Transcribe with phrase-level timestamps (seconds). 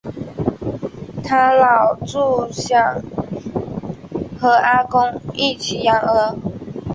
[1.23, 3.03] 她老著想
[4.39, 6.35] 和阿公一起养鹅